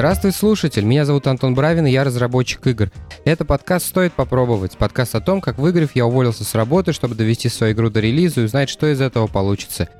[0.00, 0.86] Здравствуй, слушатель!
[0.86, 2.90] Меня зовут Антон Бравин, и я разработчик игр.
[3.26, 4.78] Это подкаст «Стоит попробовать».
[4.78, 8.40] Подкаст о том, как выиграв, я уволился с работы, чтобы довести свою игру до релиза
[8.40, 9.90] и узнать, что из этого получится.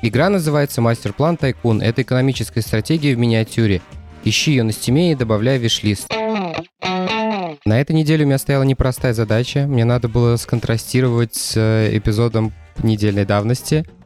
[0.00, 1.82] Игра называется «Мастер-план Тайкун».
[1.82, 3.82] Это экономическая стратегия в миниатюре.
[4.24, 6.10] Ищи ее на стиме и добавляй в виш-лист.
[6.80, 9.66] На этой неделе у меня стояла непростая задача.
[9.66, 13.84] Мне надо было сконтрастировать с э, эпизодом недельной давности—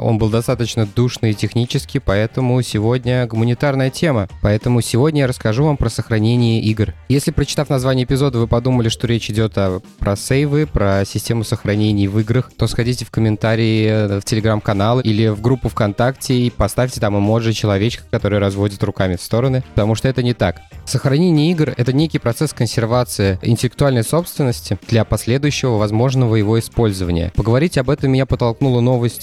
[0.00, 4.28] он был достаточно душный и технический, поэтому сегодня гуманитарная тема.
[4.42, 6.94] Поэтому сегодня я расскажу вам про сохранение игр.
[7.08, 12.08] Если, прочитав название эпизода, вы подумали, что речь идет о, про сейвы, про систему сохранений
[12.08, 17.00] в играх, то сходите в комментарии э, в телеграм-канал или в группу ВКонтакте и поставьте
[17.00, 20.60] там эмоджи человечка, который разводит руками в стороны, потому что это не так.
[20.84, 27.32] Сохранение игр— это некий процесс консервации интеллектуальной собственности для последующего возможного его использования.
[27.34, 29.22] Поговорить об этом меня подтолкнула новость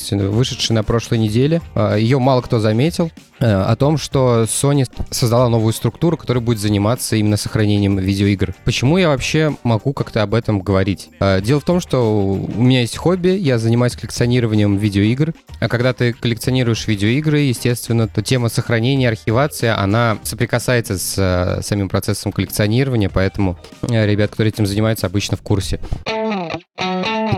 [0.50, 1.62] вышедшей на прошлой неделе.
[1.76, 3.12] А, Ее мало кто заметил.
[3.40, 8.54] Э, о том, что Sony создала новую структуру, которая будет заниматься именно сохранением видеоигр.
[8.66, 11.10] Почему я вообще могу как-то об этом говорить?
[11.20, 15.34] А, дело в том, что у меня есть хобби, я занимаюсь коллекционированием видеоигр.
[15.60, 21.90] А когда ты коллекционируешь видеоигры, естественно, то тема сохранения, архивации, она соприкасается с э, самим
[21.90, 25.80] процессом коллекционирования, поэтому э, ребят, которые этим занимаются, обычно в курсе.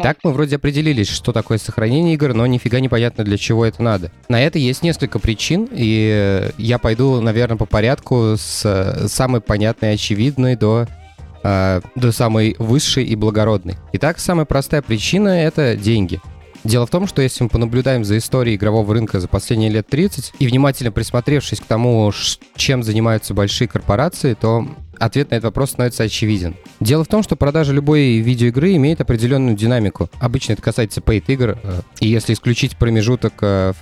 [0.02, 3.84] Итак, мы вроде определились, что такое сохранение игр, но нифига не понятно, для чего это
[3.84, 4.12] надо.
[4.30, 9.94] На это есть несколько причин, и я пойду, наверное, по порядку с самой понятной и
[9.94, 10.88] очевидной до
[11.44, 13.76] э, до самой высшей и благородной.
[13.94, 16.20] Итак, самая простая причина— это деньги.
[16.64, 20.34] Дело в том, что если мы понаблюдаем за историей игрового рынка за последние лет 30
[20.40, 22.12] и внимательно присмотревшись к тому,
[22.56, 24.68] чем занимаются большие корпорации, то
[25.02, 26.56] ответ на этот вопрос становится очевиден.
[26.80, 30.10] Дело в том, что продажа любой видеоигры имеет определенную динамику.
[30.20, 33.74] Обычно это касается paid игр, э, и если исключить промежуток э,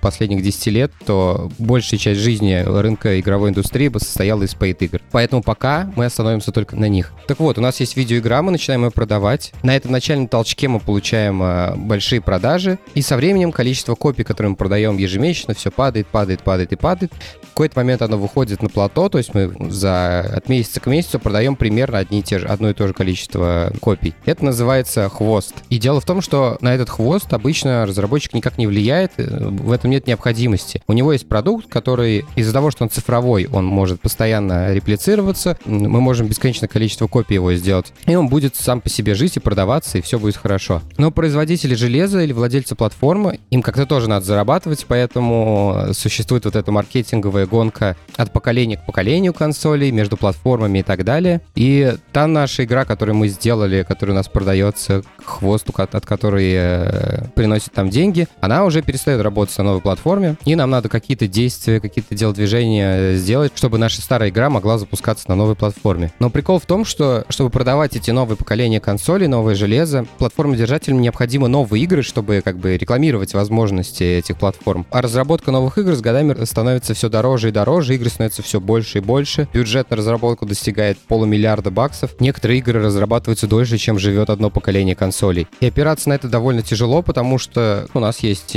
[0.00, 5.00] последних 10 лет, то большая часть жизни рынка игровой индустрии бы состояла из paid игр.
[5.10, 7.12] Поэтому пока мы остановимся только на них.
[7.26, 9.52] Так вот, у нас есть видеоигра, мы начинаем ее продавать.
[9.62, 14.50] На этом начальном толчке мы получаем э, большие продажи, и со временем количество копий, которые
[14.50, 17.12] мы продаем ежемесячно, все падает, падает, падает и падает.
[17.42, 21.20] В какой-то момент оно выходит на плато, то есть мы за от месяца к месяцу
[21.20, 24.14] продаем примерно одни и те же, одно и то же количество копий.
[24.24, 25.54] Это называется хвост.
[25.70, 29.70] И дело в том, что на этот хвост обычно разработчик никак не влияет, э, в
[29.70, 30.82] этом нет необходимости.
[30.88, 36.00] У него есть продукт, который из-за того, что он цифровой, он может постоянно реплицироваться, мы
[36.00, 39.98] можем бесконечное количество копий его сделать, и он будет сам по себе жить и продаваться,
[39.98, 40.82] и все будет хорошо.
[40.98, 46.72] Но производители железа или владельцы платформы, им как-то тоже надо зарабатывать, поэтому существует вот эта
[46.72, 51.40] маркетинговая гонка от поколения к поколению консолей между платформами платформами и так далее.
[51.54, 57.24] И та наша игра, которую мы сделали, которая у нас продается, хвост, от которой э,
[57.34, 61.80] приносит там деньги, она уже перестает работать на новой платформе, и нам надо какие-то действия,
[61.80, 66.12] какие-то делодвижения сделать, чтобы наша старая игра могла запускаться на новой платформе.
[66.18, 71.48] Но прикол в том, что чтобы продавать эти новые поколения консолей, новое железо, платформодержателям необходимы
[71.48, 74.86] новые игры, чтобы как бы рекламировать возможности этих платформ.
[74.90, 78.98] А разработка новых игр с годами становится все дороже и дороже, игры становятся все больше
[78.98, 82.14] и больше, бюджет на разработку разработку достигает полумиллиарда баксов.
[82.20, 85.46] Некоторые игры разрабатываются дольше, чем живет одно поколение консолей.
[85.60, 88.56] И опираться на это довольно тяжело, потому что у нас есть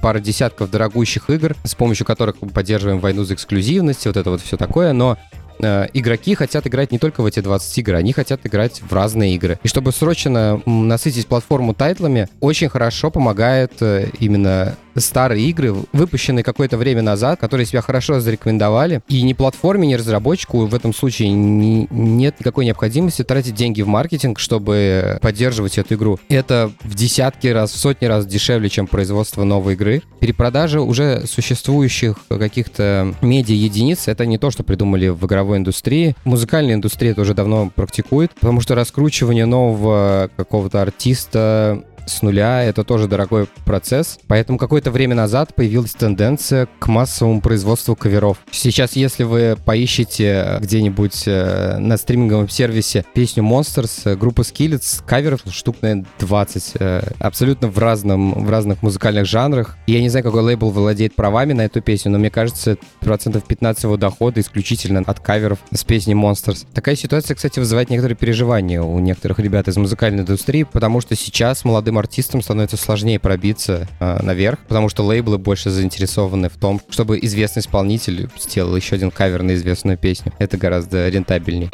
[0.00, 4.40] пара десятков дорогущих игр, с помощью которых мы поддерживаем войну за эксклюзивность, вот это вот
[4.40, 5.18] все такое, но
[5.60, 9.34] э, игроки хотят играть не только в эти 20 игр, они хотят играть в разные
[9.34, 9.58] игры.
[9.62, 16.76] И чтобы срочно насытить платформу тайтлами, очень хорошо помогает э, именно старые игры, выпущенные какое-то
[16.76, 19.02] время назад, которые себя хорошо зарекомендовали.
[19.08, 23.88] И ни платформе, ни разработчику в этом случае не, нет никакой необходимости тратить деньги в
[23.88, 26.18] маркетинг, чтобы поддерживать эту игру.
[26.28, 30.02] Это в десятки раз, в сотни раз дешевле, чем производство новой игры.
[30.20, 36.14] Перепродажа уже существующих каких-то медиа-единиц— это не то, что придумали в игровой индустрии.
[36.24, 42.84] Музыкальная индустрия это уже давно практикует, потому что раскручивание нового какого-то артиста с нуля, это
[42.84, 44.18] тоже дорогой процесс.
[44.26, 48.38] Поэтому какое-то время назад появилась тенденция к массовому производству каверов.
[48.50, 55.40] Сейчас, если вы поищете где-нибудь э, на стриминговом сервисе песню Monsters, э, группа Skillets, каверов
[55.50, 56.72] штук, наверное, 20.
[56.78, 59.76] Э, абсолютно в, разном, в разных музыкальных жанрах.
[59.86, 63.84] Я не знаю, какой лейбл владеет правами на эту песню, но мне кажется, процентов 15
[63.84, 66.66] его дохода исключительно от каверов с песней Monsters.
[66.74, 71.64] Такая ситуация, кстати, вызывает некоторые переживания у некоторых ребят из музыкальной индустрии, потому что сейчас
[71.64, 76.80] молодым молодым артистам становится сложнее пробиться э, наверх, потому что лейблы больше заинтересованы в том,
[76.90, 80.32] чтобы известный исполнитель сделал еще один кавер на известную песню.
[80.38, 81.70] Это гораздо рентабельнее.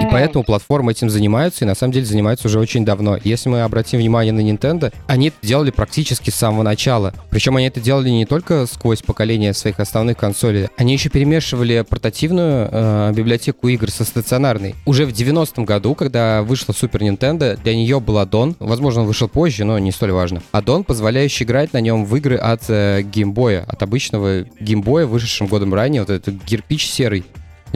[0.00, 3.18] И поэтому платформы этим занимаются, и на самом деле занимаются уже очень давно.
[3.22, 7.12] Если мы обратим внимание на Nintendo, они это делали практически с самого начала.
[7.30, 12.68] Причем они это делали не только сквозь поколение своих основных консолей, они еще перемешивали портативную
[12.70, 14.74] э, библиотеку игр со стационарной.
[14.86, 19.28] Уже в 90-м году, когда вышла Super Nintendo, для нее был аддон, возможно, он вышел
[19.28, 20.42] позже, но не столь важно.
[20.52, 25.74] Аддон, позволяющий играть на нем в игры от э, геймбоя, от обычного геймбоя, вышедшим годом
[25.74, 27.24] ранее, вот этот кирпич серый,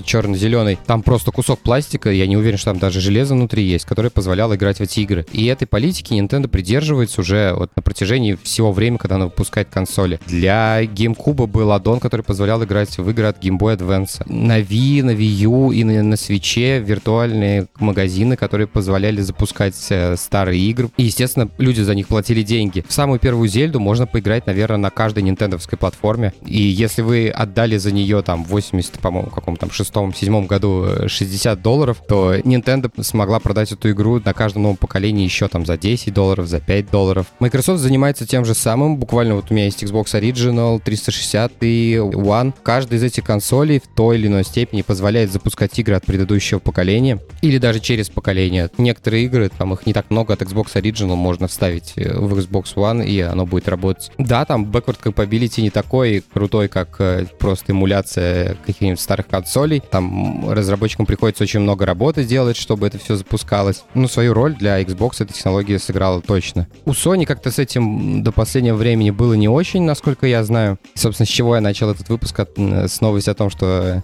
[0.02, 0.78] черно-зеленый.
[0.86, 4.54] Там просто кусок пластика, я не уверен, что там даже железо внутри есть, которое позволяло
[4.54, 5.26] играть в эти игры.
[5.32, 10.20] И этой политики Nintendo придерживается уже вот на протяжении всего времени, когда она выпускает консоли.
[10.26, 14.22] Для GameCube был аддон, который позволял играть в игры от Game Boy Advance.
[14.26, 20.16] На Wii, на Wii U и на, на Switch виртуальные магазины, которые позволяли запускать э,
[20.16, 20.90] старые игры.
[20.96, 22.84] И, естественно, люди за них платили деньги.
[22.88, 26.32] В самую первую Зельду можно поиграть, наверное, на каждой нинтендовской платформе.
[26.46, 32.02] И если вы отдали за нее там 80, по-моему, каком там 2006-2007 году 60 долларов,
[32.06, 36.46] то Nintendo смогла продать эту игру на каждом новом поколении еще там за 10 долларов,
[36.46, 37.26] за 5 долларов.
[37.40, 38.96] Microsoft занимается тем же самым.
[38.96, 42.54] Буквально вот у меня есть Xbox Original, 360 и One.
[42.62, 47.20] Каждая из этих консолей в той или иной степени позволяет запускать игры от предыдущего поколения
[47.42, 48.70] или даже через поколение.
[48.78, 52.74] Некоторые игры, там их не так много от Xbox Original можно вставить э, в Xbox
[52.74, 54.10] One, и оно будет работать.
[54.18, 59.90] Да, там backward compatibility не такой крутой, как э, просто эмуляция каких-нибудь старых консолей, консолей.
[59.90, 63.84] Там разработчикам приходится очень много работы делать, чтобы это все запускалось.
[63.94, 66.66] Ну, свою роль для Xbox эта технология сыграла точно.
[66.84, 70.78] У Sony как-то с этим до последнего времени было не очень, насколько я знаю.
[70.94, 74.02] Собственно, с чего я начал этот выпуск, с новости о том, что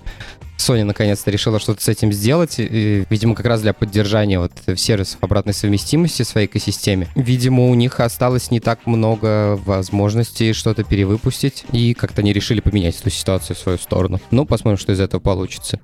[0.60, 5.18] Sony наконец-то решила что-то с этим сделать, и, видимо, как раз для поддержания вот сервисов
[5.22, 7.08] обратной совместимости в своей экосистеме.
[7.14, 13.00] Видимо, у них осталось не так много возможностей что-то перевыпустить, и как-то они решили поменять
[13.00, 14.20] эту ситуацию в свою сторону.
[14.30, 15.80] Ну, посмотрим, что из этого получится.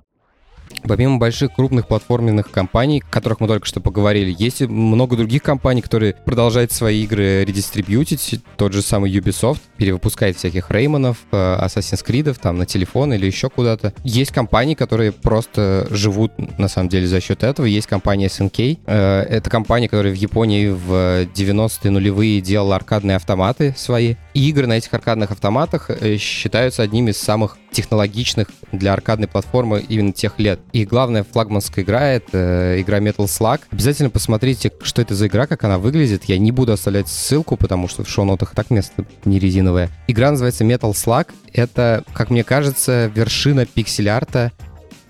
[0.86, 5.82] Помимо больших крупных платформенных компаний, о которых мы только что поговорили, есть много других компаний,
[5.82, 8.40] которые продолжают свои игры редистрибьютить.
[8.56, 13.50] Тот же самый Ubisoft перевыпускает всяких Реймонов, э, Assassin's Creed там на телефон или еще
[13.50, 13.92] куда-то.
[14.04, 17.66] Есть компании, которые просто живут на самом деле за счет этого.
[17.66, 18.78] Есть компания SNK.
[18.86, 24.14] Э, это компания, которая в Японии в 90-е нулевые делала аркадные автоматы свои.
[24.34, 29.84] И игры на этих аркадных автоматах э, считаются одними из самых технологичных для аркадной платформы
[29.86, 30.60] именно тех лет.
[30.76, 33.60] И главная флагманская игра— это игра Metal Slug.
[33.70, 36.24] Обязательно посмотрите, что это за игра, как она выглядит.
[36.24, 39.88] Я не буду оставлять ссылку, потому что в шоу-нотах так место не резиновое.
[40.06, 41.28] Игра называется Metal Slug.
[41.54, 44.52] Это, как мне кажется, вершина пиксель-арта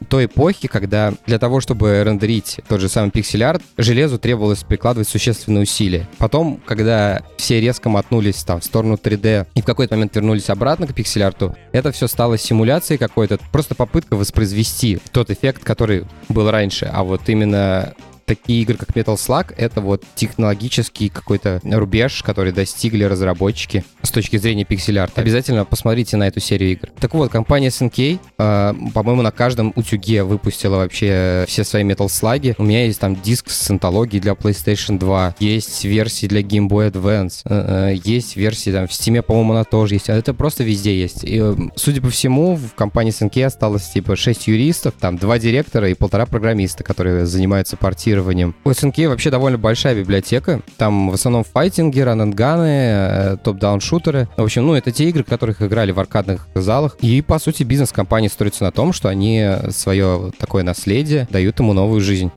[0.08, 5.62] той эпохи, когда для того, чтобы рендерить тот же самый пиксель-арт, железу требовалось прикладывать существенные
[5.62, 6.08] усилия.
[6.18, 10.86] Потом, когда все резко мотнулись там в сторону 3D и в какой-то момент вернулись обратно
[10.86, 16.90] к пиксель-арту, это все стало симуляцией какой-то, просто попытка воспроизвести тот эффект, который был раньше.
[16.92, 17.94] А вот именно
[18.26, 24.36] такие игры, как Metal Slug, это вот технологический какой-то рубеж, который достигли разработчики с точки
[24.36, 25.20] зрения пиксель-арта.
[25.20, 26.88] Обязательно посмотрите на эту серию игр.
[26.98, 32.56] Так вот, компания SNK, э, по-моему, на каждом утюге выпустила вообще все свои Metal Slug.
[32.58, 36.90] У меня есть там диск с антологией для PlayStation 2, есть версии для Game Boy
[36.90, 40.08] Advance, э, э, есть версии там в Steam, по-моему, она тоже есть.
[40.08, 41.22] Это просто везде есть.
[41.22, 45.88] И, э, судя по всему, в компании SNK осталось типа 6 юристов, там 2 директора
[45.88, 48.54] и полтора программиста, которые занимаются партией тестированием.
[48.64, 50.60] У SNK вообще довольно большая библиотека.
[50.76, 54.28] Там в основном файтинги, раненганы, э, топ-даун-шутеры.
[54.36, 56.96] В общем, ну, это те игры, которых играли в аркадных залах.
[57.00, 61.72] И, по сути, бизнес компании строится на том, что они свое такое наследие дают ему
[61.72, 62.30] новую жизнь.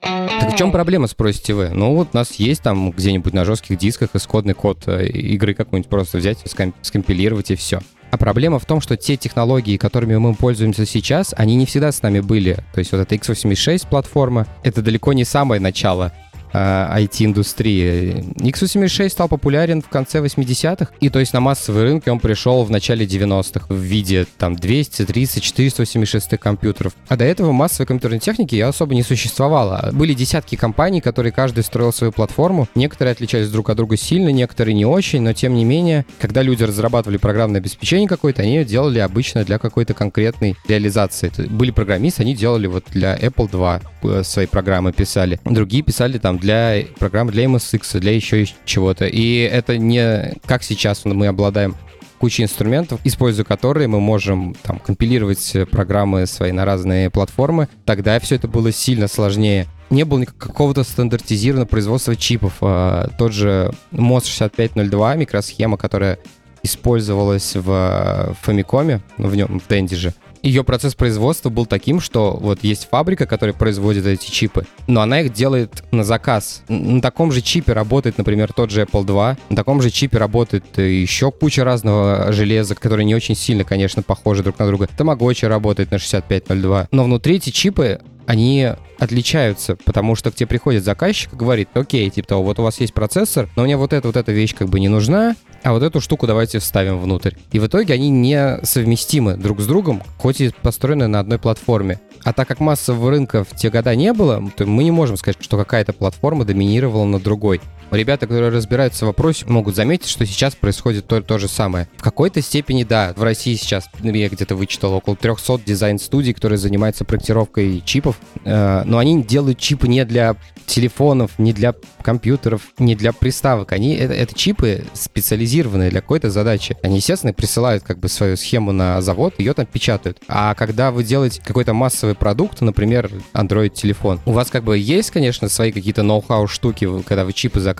[0.00, 1.70] Так в чем проблема, спросите вы?
[1.70, 5.90] Ну вот у нас есть там где-нибудь на жестких дисках исходный код э, игры какой-нибудь
[5.90, 6.38] просто взять,
[6.82, 7.80] скомпилировать и все.
[8.18, 12.20] Проблема в том, что те технологии, которыми мы пользуемся сейчас, они не всегда с нами
[12.20, 12.54] были.
[12.72, 16.12] То есть вот эта x86 платформа, это далеко не самое начало
[16.52, 18.24] IT-индустрии.
[18.36, 22.70] x86 стал популярен в конце 80-х, и то есть на массовые рынки он пришел в
[22.70, 26.94] начале 90-х в виде там 200, 300, 486 компьютеров.
[27.08, 29.90] А до этого массовой компьютерной техники я особо не существовало.
[29.92, 32.68] Были десятки компаний, которые каждый строил свою платформу.
[32.74, 36.62] Некоторые отличались друг от друга сильно, некоторые не очень, но тем не менее, когда люди
[36.64, 41.30] разрабатывали программное обеспечение какое-то, они делали обычно для какой-то конкретной реализации.
[41.48, 45.40] Были программисты, они делали вот для Apple 2 э, свои программы писали.
[45.44, 49.06] Другие писали там для программы для MSX, для еще чего-то.
[49.06, 51.76] И это не как сейчас мы обладаем
[52.18, 57.68] кучей инструментов, используя которые мы можем там, компилировать программы свои на разные платформы.
[57.84, 59.66] Тогда все это было сильно сложнее.
[59.90, 62.54] Не было какого-то стандартизированного производства чипов.
[62.60, 66.18] А, тот же MOS 6502, микросхема, которая
[66.62, 72.62] использовалась в Famicom, в нем, в Dendy же, ее процесс производства был таким, что вот
[72.62, 76.62] есть фабрика, которая производит эти чипы, но она их делает на заказ.
[76.68, 80.78] На таком же чипе работает, например, тот же Apple 2, на таком же чипе работает
[80.78, 84.88] еще куча разного железа, которые не очень сильно, конечно, похожи друг на друга.
[84.96, 86.88] Tamagotchi работает на 6502.
[86.90, 92.08] Но внутри эти чипы они отличаются, потому что к тебе приходит заказчик и говорит, окей,
[92.10, 94.68] типа того, вот у вас есть процессор, но мне вот эта вот эта вещь как
[94.68, 97.34] бы не нужна, а вот эту штуку давайте вставим внутрь.
[97.52, 102.00] И в итоге они не совместимы друг с другом, хоть и построены на одной платформе.
[102.24, 105.36] А так как массового рынка в те года не было, то мы не можем сказать,
[105.40, 107.60] что какая-то платформа доминировала над другой.
[107.90, 111.88] Ребята, которые разбираются в вопросе, могут заметить, что сейчас происходит то, то же самое.
[111.96, 116.58] В какой-то степени, да, в России сейчас, ну, я где-то вычитал, около 300 дизайн-студий, которые
[116.58, 122.94] занимаются проектировкой чипов, э, но они делают чипы не для телефонов, не для компьютеров, не
[122.94, 123.72] для приставок.
[123.72, 126.76] Они, это, это чипы специализированные для какой-то задачи.
[126.82, 130.18] Они, естественно, присылают как бы свою схему на завод, ее там печатают.
[130.28, 135.48] А когда вы делаете какой-то массовый продукт, например, Android-телефон, у вас как бы есть, конечно,
[135.48, 137.77] свои какие-то ноу-хау штуки, когда вы чипы заказываете.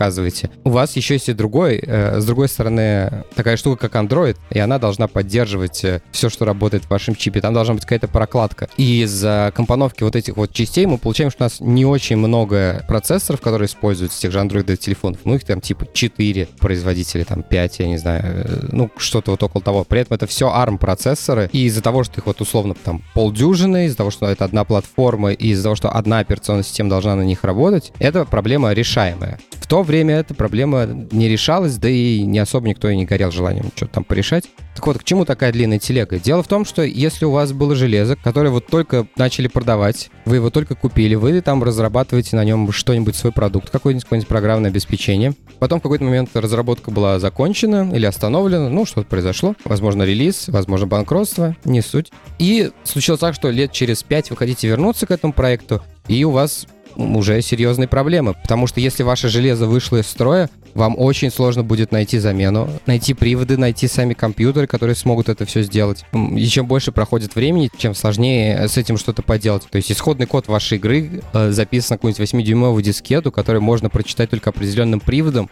[0.65, 4.59] У вас еще есть и другой, э, с другой стороны, такая штука, как Android, и
[4.59, 7.41] она должна поддерживать э, все, что работает в вашем чипе.
[7.41, 8.69] Там должна быть какая-то прокладка.
[8.77, 12.85] И из-за компоновки вот этих вот частей мы получаем, что у нас не очень много
[12.89, 15.21] процессоров, которые используются, тех же Android телефонов.
[15.25, 19.43] Ну, их там типа 4 производителя, там 5, я не знаю, э, ну, что-то вот
[19.43, 19.85] около того.
[19.85, 21.49] При этом это все ARM процессоры.
[21.53, 25.33] И из-за того, что их вот условно там полдюжины, из-за того, что это одна платформа,
[25.33, 29.39] и из-за того, что одна операционная система должна на них работать, это проблема решаемая.
[29.61, 33.33] В то время эта проблема не решалась, да и не особо никто и не горел
[33.33, 34.45] желанием что-то там порешать.
[34.77, 36.21] Так вот, к чему такая длинная телега?
[36.21, 40.37] Дело в том, что если у вас было железо, которое вот только начали продавать, вы
[40.37, 45.35] его только купили, вы там разрабатываете на нем что-нибудь, свой продукт, какое-нибудь какое программное обеспечение.
[45.59, 49.57] Потом в какой-то момент разработка была закончена или остановлена, ну, что-то произошло.
[49.65, 52.13] Возможно, релиз, возможно, банкротство, не суть.
[52.39, 56.31] И случилось так, что лет через пять вы хотите вернуться к этому проекту, и у
[56.31, 56.67] вас
[56.97, 58.35] уже серьезные проблемы.
[58.35, 63.15] Потому что если ваше железо вышло из строя, вам очень сложно будет найти замену, найти
[63.15, 66.05] приводы, найти сами компьютеры, которые смогут это все сделать.
[66.13, 69.67] И чем больше проходит времени, чем сложнее с этим что-то поделать.
[69.71, 74.31] То есть исходный код вашей игры э, записан на какую-нибудь 8-дюймовую дискету, которую можно прочитать
[74.31, 75.51] только определенным приводом,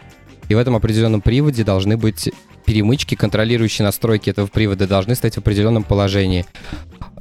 [0.48, 2.30] и в этом определенном приводе должны быть
[2.64, 6.44] перемычки, контролирующие настройки этого привода, должны стать в определенном положении.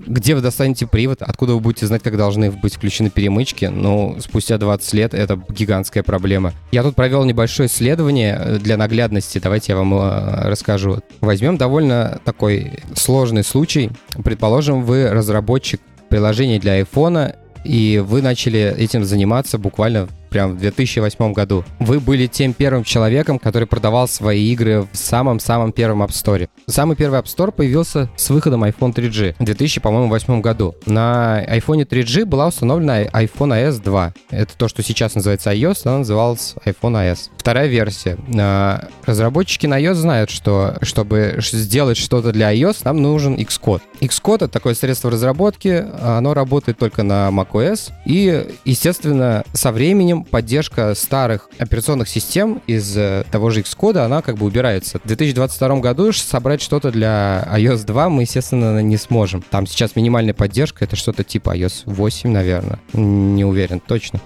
[0.05, 4.57] Где вы достанете привод, откуда вы будете знать, как должны быть включены перемычки, ну, спустя
[4.57, 6.53] 20 лет это гигантская проблема.
[6.71, 10.99] Я тут провел небольшое исследование э, для наглядности, давайте я вам э, расскажу.
[11.21, 13.91] Возьмем довольно такой сложный случай.
[14.23, 21.31] Предположим, вы разработчик приложения для айфона, и вы начали этим заниматься буквально прям в 2008
[21.31, 21.63] году.
[21.79, 26.49] Вы были тем первым человеком, который продавал свои игры в самом-самом первом App Store.
[26.67, 30.75] Самый первый App Store появился с выходом iPhone 3G в 2008 году.
[30.85, 34.13] На iPhone 3G была установлена iPhone OS 2.
[34.31, 37.29] Это то, что сейчас называется iOS, она называлась iPhone OS.
[37.37, 38.17] Вторая версия.
[38.37, 43.83] А, разработчики на iOS знают, что чтобы сделать что-то для iOS, нам нужен Xcode.
[44.01, 50.93] Xcode— это такое средство разработки, оно работает только на macOS, и, естественно, со временем поддержка
[50.95, 54.99] старых операционных систем из э, того же Xcode, она как бы убирается.
[55.03, 59.41] В 2022 году собрать что-то для iOS 2 мы, естественно, не сможем.
[59.49, 62.79] Там сейчас минимальная поддержка, это что-то типа iOS 8, наверное.
[62.93, 64.19] Не уверен точно.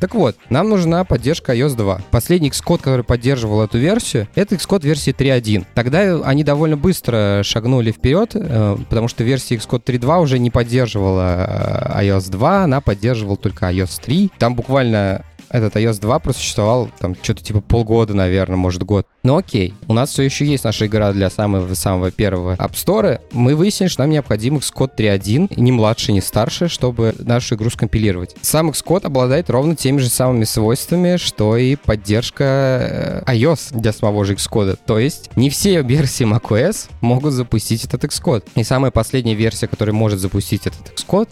[0.00, 2.00] Так вот, нам нужна поддержка iOS 2.
[2.10, 5.66] Последний Xcode, который поддерживал эту версию, это Xcode версии 3.1.
[5.74, 11.92] Тогда они довольно быстро шагнули вперед, э, потому что версия Xcode 3.2 уже не поддерживала
[11.96, 14.32] э, iOS 2, она поддерживала только iOS 3.
[14.38, 15.24] Там буквально
[15.56, 19.06] этот iOS 2 просуществовал там что-то типа полгода, наверное, может год.
[19.22, 23.20] Но окей, у нас все еще есть наша игра для самого-самого первого App Store.
[23.32, 28.36] Мы выяснили, что нам необходим Xcode 3.1, ни младше, ни старше, чтобы нашу игру скомпилировать.
[28.42, 34.24] Сам Xcode обладает ровно теми же самыми свойствами, что и поддержка э, iOS для самого
[34.24, 34.78] же Xcode.
[34.86, 38.44] То есть не все версии macOS могут запустить этот Xcode.
[38.54, 41.28] И самая последняя версия, которая может запустить этот Xcode,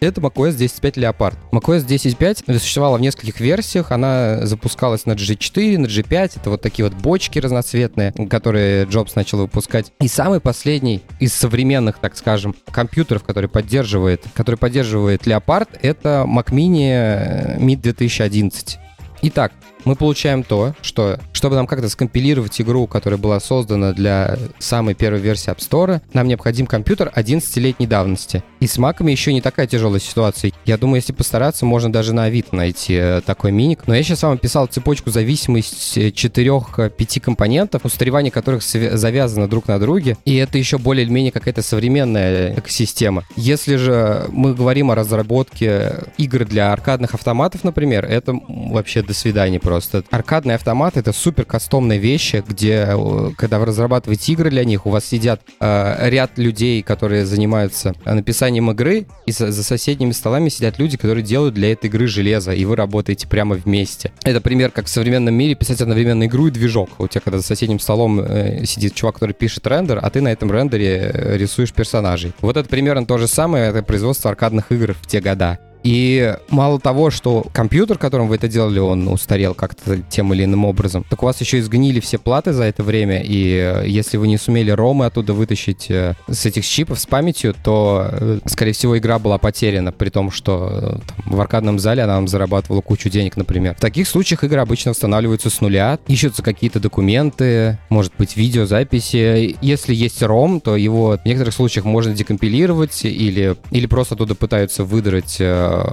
[0.00, 1.34] это macOS 10.5 Leopard.
[1.52, 3.92] macOS 10.5 существовала в нескольких версиях.
[3.92, 6.32] Она запускалась на G4, на G5.
[6.36, 9.92] Это вот такие вот бочки разноцветные, которые Джобс начал выпускать.
[10.00, 16.50] И самый последний из современных, так скажем, компьютеров, который поддерживает, который поддерживает Leopard, это Mac
[16.50, 18.78] Mini Mid 2011.
[19.22, 19.52] Итак,
[19.86, 25.20] мы получаем то, что чтобы нам как-то скомпилировать игру, которая была создана для самой первой
[25.20, 28.42] версии App Store, нам необходим компьютер 11-летней давности.
[28.60, 30.52] И с маками еще не такая тяжелая ситуация.
[30.64, 33.86] Я думаю, если постараться, можно даже на Авито найти э, такой миник.
[33.86, 40.16] Но я сейчас вам описал цепочку зависимости четырех-пяти компонентов, устаревание которых завязано друг на друге.
[40.24, 43.22] И это еще более или менее какая-то современная экосистема.
[43.36, 49.60] Если же мы говорим о разработке игр для аркадных автоматов, например, это вообще до свидания
[49.60, 49.75] просто.
[50.10, 54.90] Аркадный автомат— это супер кастомные вещи, где, э, когда вы разрабатываете игры для них, у
[54.90, 60.78] вас сидят э, ряд людей, которые занимаются написанием игры, и за, за соседними столами сидят
[60.78, 64.12] люди, которые делают для этой игры железо, и вы работаете прямо вместе.
[64.24, 66.90] Это пример, как в современном мире писать одновременно игру и движок.
[66.98, 70.28] У тебя, когда за соседним столом э, сидит чувак, который пишет рендер, а ты на
[70.28, 72.32] этом рендере э, рисуешь персонажей.
[72.40, 75.58] Вот это примерно то же самое, это производство аркадных игр в те года.
[75.86, 80.64] И мало того, что компьютер, которым вы это делали, он устарел как-то тем или иным
[80.64, 84.26] образом, так у вас еще изгнили все платы за это время, и э, если вы
[84.26, 88.98] не сумели ромы оттуда вытащить э, с этих чипов с памятью, то, э, скорее всего,
[88.98, 93.36] игра была потеряна, при том, что там, в аркадном зале она вам зарабатывала кучу денег,
[93.36, 93.76] например.
[93.76, 99.56] В таких случаях игры обычно устанавливаются с нуля, ищутся какие-то документы, может быть, видеозаписи.
[99.60, 104.82] Если есть ром, то его в некоторых случаях можно декомпилировать или, или просто оттуда пытаются
[104.82, 105.40] выдрать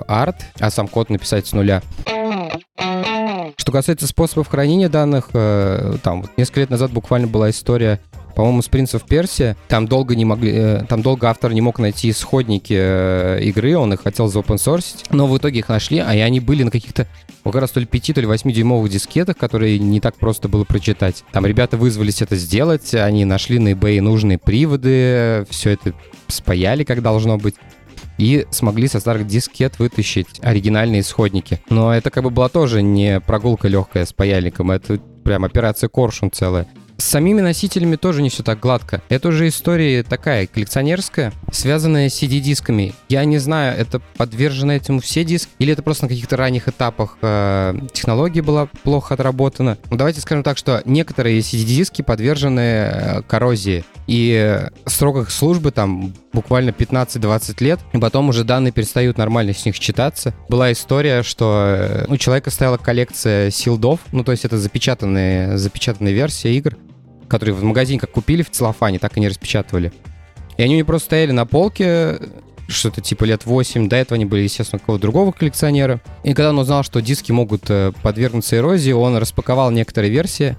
[0.08, 1.82] арт, а сам код написать с нуля.
[3.58, 8.00] Что касается способов хранения данных, э, там вот несколько лет назад буквально была история
[8.36, 9.56] по-моему, с Принцев Персия.
[9.68, 13.94] Там долго не могли, э, там долго автор не мог найти исходники э, игры, он
[13.94, 17.08] их хотел за open source, но в итоге их нашли, а они были на каких-то
[17.44, 20.63] как раз то ли 5, то ли 8 дюймовых дискетах, которые не так просто было
[20.63, 21.24] прочитать.
[21.32, 25.94] Там ребята вызвались это сделать, они нашли на eBay нужные приводы, все это
[26.28, 27.56] спаяли, как должно быть
[28.17, 31.62] и смогли со старых дискет вытащить оригинальные исходники.
[31.70, 36.32] Но это как бы была тоже не прогулка легкая с паяльником, это прям операция Коршун
[36.32, 36.67] целая.
[36.97, 39.01] С самими носителями тоже не все так гладко.
[39.09, 42.93] Это уже история такая коллекционерская, связанная с CD-дисками.
[43.09, 47.17] Я не знаю, это подвержено этому все диски, или это просто на каких-то ранних этапах
[47.21, 49.77] э, технология была плохо отработана.
[49.89, 53.83] Ну, давайте скажем так, что некоторые CD-диски подвержены э, коррозии.
[54.07, 59.65] И срок их службы там буквально 15-20 лет, и потом уже данные перестают нормально с
[59.65, 60.33] них читаться.
[60.50, 66.13] Была история, что э, у человека стояла коллекция силдов, ну то есть это запечатанные, запечатанные
[66.13, 66.75] версии игр,
[67.27, 69.92] которые в магазине как купили в целлофане, так и не распечатывали.
[70.58, 72.19] И они у него просто стояли на полке,
[72.67, 73.89] что-то типа лет 8.
[73.89, 76.02] До этого они были, естественно, какого-то другого коллекционера.
[76.24, 80.58] И когда он узнал, что диски могут э, подвергнуться эрозии, он распаковал некоторые версии,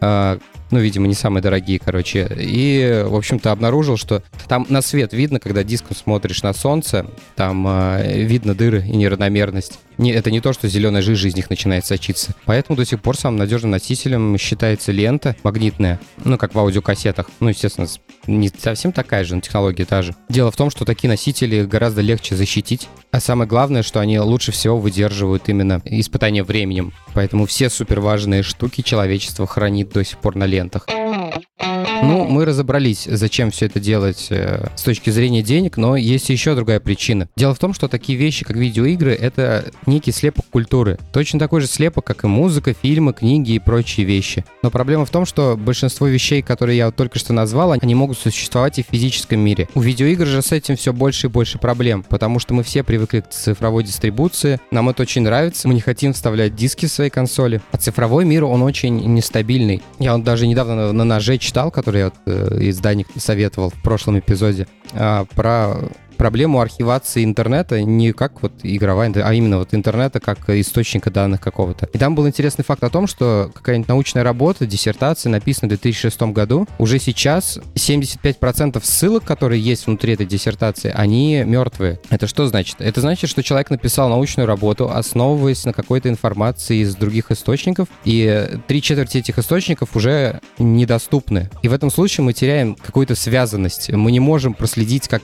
[0.00, 0.38] э,
[0.74, 2.28] ну, видимо, не самые дорогие, короче.
[2.36, 7.06] И, в общем-то, обнаружил, что там на свет видно, когда диском смотришь на солнце,
[7.36, 9.78] там э, видно дыры и неравномерность.
[9.98, 12.34] Не, это не то, что зеленая жижа из них начинает сочиться.
[12.44, 17.30] Поэтому до сих пор самым надежным носителем считается лента магнитная, ну, как в аудиокассетах.
[17.38, 17.86] Ну, естественно,
[18.26, 20.16] не совсем такая же, но технология та же.
[20.28, 24.50] Дело в том, что такие носители гораздо легче защитить, а самое главное, что они лучше
[24.50, 26.92] всего выдерживают именно испытания временем.
[27.12, 30.63] Поэтому все супер важные штуки человечество хранит до сих пор на лентах.
[30.64, 31.93] 選択。
[32.04, 36.78] Ну, мы разобрались, зачем все это делать э, с точки зрения денег, но есть еще другая
[36.78, 37.28] причина.
[37.34, 40.98] Дело в том, что такие вещи, как видеоигры, это некий слепок культуры.
[41.12, 44.44] Точно такой же слепок, как и музыка, фильмы, книги и прочие вещи.
[44.62, 48.18] Но проблема в том, что большинство вещей, которые я вот только что назвал, они могут
[48.18, 49.68] существовать и в физическом мире.
[49.74, 53.20] У видеоигр же с этим все больше и больше проблем, потому что мы все привыкли
[53.20, 57.62] к цифровой дистрибуции, нам это очень нравится, мы не хотим вставлять диски в свои консоли.
[57.72, 59.82] А цифровой мир, он очень нестабильный.
[59.98, 64.18] Я вот даже недавно на, ноже читал, который я вот, э, изданик советовал в прошлом
[64.18, 65.76] эпизоде, э, про
[66.16, 71.86] проблему архивации интернета не как вот игровая, а именно вот интернета как источника данных какого-то.
[71.92, 76.22] И там был интересный факт о том, что какая-нибудь научная работа, диссертация, написана в 2006
[76.22, 82.00] году, уже сейчас 75% ссылок, которые есть внутри этой диссертации, они мертвые.
[82.10, 82.76] Это что значит?
[82.80, 88.48] Это значит, что человек написал научную работу, основываясь на какой-то информации из других источников, и
[88.66, 91.50] три четверти этих источников уже недоступны.
[91.62, 93.90] И в этом случае мы теряем какую-то связанность.
[93.90, 95.22] Мы не можем проследить, как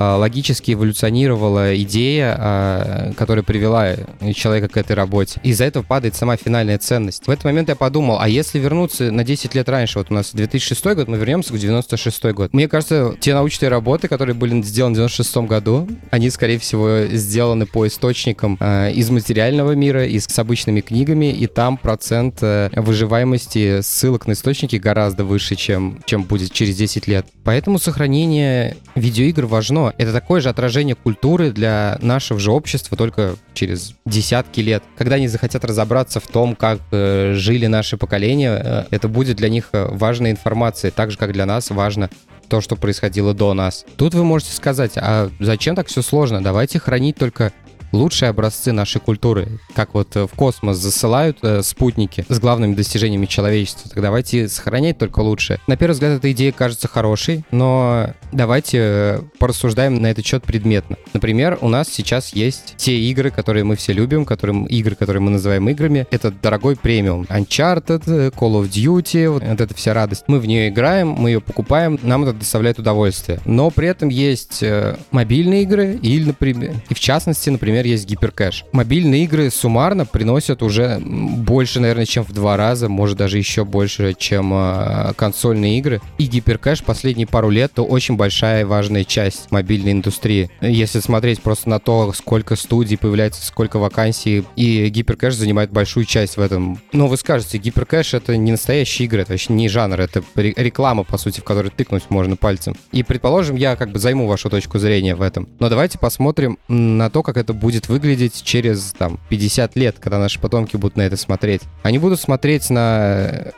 [0.00, 3.94] логически эволюционировала идея, а, которая привела
[4.34, 5.40] человека к этой работе.
[5.42, 7.26] Из-за этого падает сама финальная ценность.
[7.26, 10.32] В этот момент я подумал, а если вернуться на 10 лет раньше, вот у нас
[10.32, 12.52] 2006 год, мы вернемся к 96 год.
[12.54, 17.66] Мне кажется, те научные работы, которые были сделаны в 96 году, они, скорее всего, сделаны
[17.66, 24.26] по источникам э, из материального мира, из, с обычными книгами, и там процент выживаемости ссылок
[24.26, 27.26] на источники гораздо выше, чем, чем будет через 10 лет.
[27.44, 33.94] Поэтому сохранение видеоигр важно, это такое же отражение культуры для нашего же общества только через
[34.04, 34.82] десятки лет.
[34.96, 39.48] Когда они захотят разобраться в том, как э, жили наши поколения, э, это будет для
[39.48, 42.10] них э, важной информацией, так же, как для нас важно
[42.50, 43.86] то, что происходило до нас.
[43.96, 46.42] Тут вы можете сказать, а зачем так все сложно?
[46.42, 47.52] Давайте хранить только
[47.92, 49.60] лучшие образцы нашей культуры.
[49.74, 54.98] Как вот э, в космос засылают э, спутники с главными достижениями человечества, так давайте сохранять
[54.98, 55.60] только лучшее.
[55.66, 60.96] На первый взгляд эта идея кажется хорошей, но давайте э, порассуждаем на этот счет предметно.
[61.12, 65.30] Например, у нас сейчас есть те игры, которые мы все любим, которые, игры, которые мы
[65.30, 66.06] называем играми.
[66.10, 67.22] Это дорогой премиум.
[67.28, 70.24] Uncharted, э, Call of Duty, вот, вот эта вся радость.
[70.26, 73.40] Мы в нее играем, мы ее покупаем, нам это доставляет удовольствие.
[73.44, 78.06] Но при этом есть э, мобильные игры, или, например, и в частности, например, например, есть
[78.06, 78.64] гиперкэш.
[78.72, 84.14] Мобильные игры суммарно приносят уже больше, наверное, чем в два раза, может даже еще больше,
[84.18, 86.00] чем э, консольные игры.
[86.18, 90.50] И гиперкэш последние пару лет то очень большая и важная часть мобильной индустрии.
[90.60, 96.36] Если смотреть просто на то, сколько студий появляется, сколько вакансий, и гиперкэш занимает большую часть
[96.36, 96.80] в этом.
[96.92, 101.18] Ну, вы скажете, гиперкэш это не настоящие игры, это вообще не жанр, это реклама, по
[101.18, 102.74] сути, в которой тыкнуть можно пальцем.
[102.92, 105.48] И, предположим, я как бы займу вашу точку зрения в этом.
[105.58, 110.18] Но давайте посмотрим на то, как это будет будет выглядеть через там 50 лет, когда
[110.18, 111.62] наши потомки будут на это смотреть.
[111.84, 113.52] Они будут смотреть на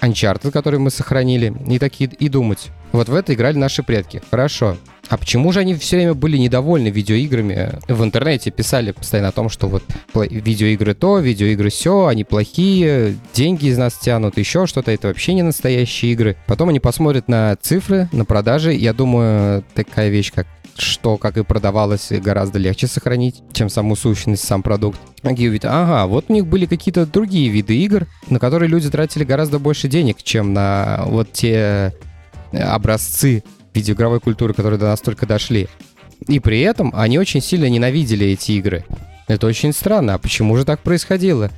[0.00, 2.68] Uncharted, который мы сохранили, и такие и думать.
[2.92, 4.22] Вот в это играли наши предки.
[4.30, 4.78] Хорошо.
[5.10, 7.78] А почему же они все время были недовольны видеоиграми?
[7.88, 9.82] В интернете писали постоянно о том, что вот
[10.14, 15.42] видеоигры то, видеоигры все, они плохие, деньги из нас тянут, еще что-то, это вообще не
[15.42, 16.36] настоящие игры.
[16.46, 18.72] Потом они посмотрят на цифры, на продажи.
[18.72, 20.46] Я думаю, такая вещь, как
[20.80, 25.00] что, как и продавалось, гораздо легче сохранить, чем саму сущность, сам продукт.
[25.22, 29.24] Они увидят, ага, вот у них были какие-то другие виды игр, на которые люди тратили
[29.24, 31.94] гораздо больше денег, чем на вот те
[32.52, 33.42] э, образцы
[33.74, 35.68] видеоигровой культуры, которые до нас только дошли.
[36.26, 38.84] И при этом они очень сильно ненавидели эти игры.
[39.28, 40.14] Это очень странно.
[40.14, 41.50] А почему же так происходило?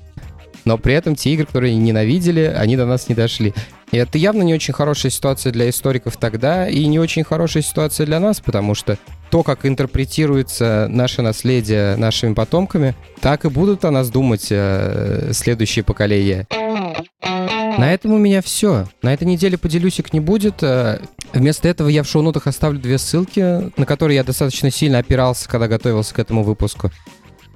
[0.64, 3.54] Но при этом те игры, которые ненавидели, они до нас не дошли.
[3.92, 8.06] И это явно не очень хорошая ситуация для историков тогда и не очень хорошая ситуация
[8.06, 8.98] для нас, потому что
[9.30, 15.84] то, как интерпретируется наше наследие нашими потомками, так и будут о нас думать э, следующие
[15.84, 16.46] поколения.
[17.22, 18.86] На этом у меня все.
[19.02, 20.62] На этой неделе поделюсик не будет.
[20.62, 21.00] Э,
[21.32, 25.68] вместо этого я в шоу-нотах оставлю две ссылки, на которые я достаточно сильно опирался, когда
[25.68, 26.90] готовился к этому выпуску.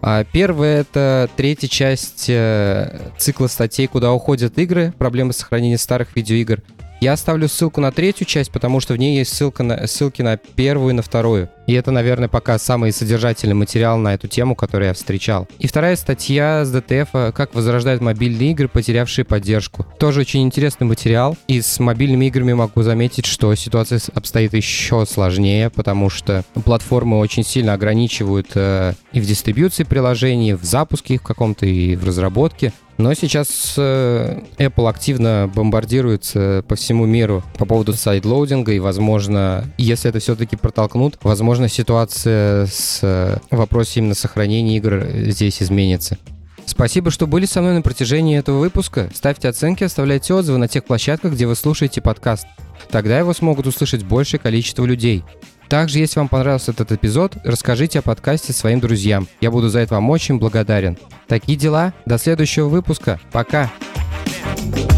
[0.06, 4.92] А первая— это третья часть э, цикла статей «Куда уходят игры.
[4.98, 6.62] Проблемы сохранения старых видеоигр».
[7.00, 10.36] Я оставлю ссылку на третью часть, потому что в ней есть ссылка на, ссылки на
[10.36, 11.50] первую и на вторую.
[11.66, 15.48] И это, наверное, пока самый содержательный материал на эту тему, который я встречал.
[15.58, 19.86] И вторая статья с ДТФ «Как возрождают мобильные игры, потерявшие поддержку».
[19.98, 21.36] Тоже очень интересный материал.
[21.48, 27.44] И с мобильными играми могу заметить, что ситуация обстоит еще сложнее, потому что платформы очень
[27.44, 32.72] сильно ограничивают э, и в дистрибьюции приложений, в запуске их в каком-то, и в разработке.
[32.96, 40.10] Но сейчас э, Apple активно бомбардируется по всему миру по поводу сайдлоудинга, и, возможно, если
[40.10, 46.18] это все-таки протолкнут, возможно, ситуация с э, вопросом именно сохранения игр здесь изменится.
[46.66, 49.10] Спасибо, что были со мной на протяжении этого выпуска.
[49.14, 52.46] Ставьте оценки, оставляйте отзывы на тех площадках, где вы слушаете подкаст.
[52.90, 55.24] Тогда его смогут услышать большее количество людей.
[55.68, 59.26] Также, если вам понравился этот эпизод, расскажите о подкасте своим друзьям.
[59.40, 60.96] Я буду за это вам очень благодарен.
[61.26, 61.92] Такие дела.
[62.06, 63.20] До следующего выпуска.
[63.32, 63.70] Пока.
[64.56, 64.93] Funky